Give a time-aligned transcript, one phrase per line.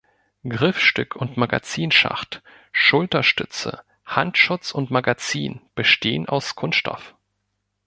[0.49, 7.13] Griffstück und Magazinschacht, Schulterstütze, Handschutz und Magazin bestehen aus Kunststoff.